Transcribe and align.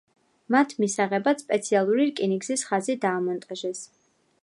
მათ 0.55 0.73
მისაღებად 0.83 1.45
სპეციალური 1.45 2.09
რკინიგზის 2.13 2.67
ხაზი 2.71 2.99
დაამონტაჟეს. 3.07 3.89